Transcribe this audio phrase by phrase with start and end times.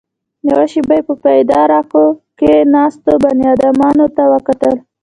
[0.49, 2.05] يوه شېبه يې په پياده رو
[2.39, 4.75] کې ناستو بنيادمانو ته وکتل.